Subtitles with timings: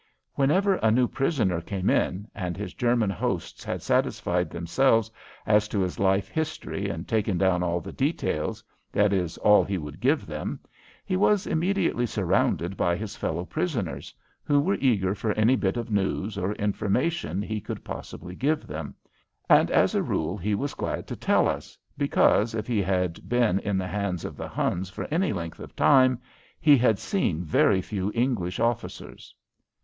[0.33, 5.11] Whenever a new prisoner came in and his German hosts had satisfied themselves
[5.45, 9.77] as to his life history and taken down all the details that is, all he
[9.77, 10.59] would give them
[11.05, 14.11] he was immediately surrounded by his fellow prisoners,
[14.43, 18.95] who were eager for any bit of news or information he could possibly give them,
[19.51, 23.59] and as a rule he was glad to tell us because, if he had been
[23.59, 26.17] in the hands of the Huns for any length of time,
[26.59, 29.35] he had seen very few English officers.